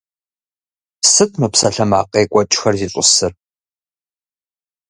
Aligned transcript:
Сыт 1.11 1.31
мы 1.39 1.47
псалъэмакъ 1.51 2.13
екӀуэкӀхэр 2.23 2.75
зищӀысыр? 2.79 3.33